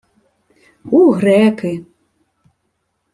—У 0.97 1.01
греки. 1.17 1.73